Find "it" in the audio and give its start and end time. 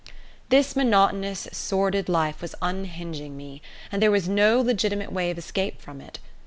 6.01-6.17